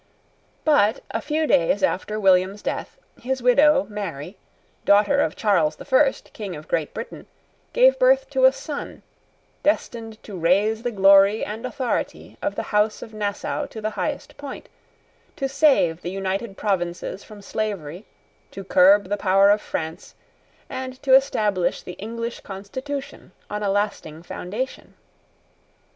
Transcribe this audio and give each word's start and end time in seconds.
But, 0.65 1.01
a 1.11 1.21
few 1.21 1.45
days 1.45 1.83
after 1.83 2.19
William's 2.19 2.63
death, 2.63 2.97
his 3.21 3.43
widow, 3.43 3.85
Mary, 3.87 4.35
daughter 4.83 5.19
of 5.21 5.35
Charles 5.35 5.75
the 5.75 5.85
first, 5.85 6.33
King 6.33 6.55
of 6.55 6.67
Great 6.67 6.91
Britain, 6.91 7.27
gave 7.71 7.99
birth 7.99 8.27
to 8.31 8.45
a 8.45 8.51
son, 8.51 9.03
destined 9.61 10.17
to 10.23 10.35
raise 10.39 10.81
the 10.81 10.89
glory 10.89 11.45
and 11.45 11.67
authority 11.67 12.35
of 12.41 12.55
the 12.55 12.63
House 12.73 13.03
of 13.03 13.13
Nassau 13.13 13.67
to 13.67 13.79
the 13.79 13.91
highest 13.91 14.37
point, 14.37 14.69
to 15.35 15.47
save 15.47 16.01
the 16.01 16.09
United 16.09 16.57
Provinces 16.57 17.23
from 17.23 17.43
slavery, 17.43 18.05
to 18.49 18.63
curb 18.63 19.07
the 19.07 19.17
power 19.17 19.51
of 19.51 19.61
France, 19.61 20.15
and 20.67 20.99
to 21.03 21.13
establish 21.13 21.83
the 21.83 21.93
English 22.01 22.39
constitution 22.39 23.33
on 23.51 23.61
a 23.61 23.69
lasting 23.69 24.23
foundation. 24.23 24.95